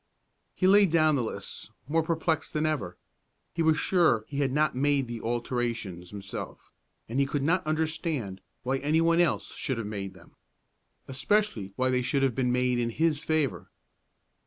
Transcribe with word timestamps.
He 0.55 0.65
laid 0.65 0.89
down 0.89 1.15
the 1.15 1.21
lists, 1.21 1.69
more 1.87 2.01
perplexed 2.01 2.53
than 2.53 2.65
ever. 2.65 2.97
He 3.53 3.61
was 3.61 3.77
sure 3.77 4.25
he 4.27 4.39
had 4.39 4.51
not 4.51 4.73
made 4.75 5.07
the 5.07 5.21
alterations 5.21 6.09
himself, 6.09 6.73
and 7.07 7.19
he 7.19 7.27
could 7.27 7.43
not 7.43 7.63
understand 7.67 8.41
why 8.63 8.77
any 8.79 8.99
one 8.99 9.19
else 9.19 9.53
should 9.53 9.77
have 9.77 9.85
made 9.85 10.15
them, 10.15 10.31
especially 11.07 11.73
why 11.75 11.91
they 11.91 12.01
should 12.01 12.23
have 12.23 12.33
been 12.33 12.51
made 12.51 12.79
in 12.79 12.89
his 12.89 13.23
favor. 13.23 13.69